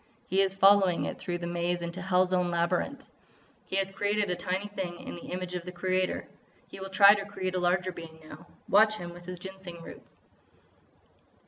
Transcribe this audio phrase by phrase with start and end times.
[0.25, 3.05] He is following it through the maze into hell's own labyrinth!
[3.67, 6.27] He has created a tiny thing in the image of the Creator.
[6.67, 8.47] He will try to create a larger being now.
[8.67, 10.17] Watch him with his Ginseng roots!"